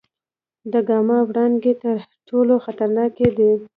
د 0.71 0.73
ګاما 0.87 1.17
وړانګې 1.29 1.73
تر 1.83 1.97
ټولو 2.29 2.53
خطرناکې 2.65 3.27
دي. 3.37 3.51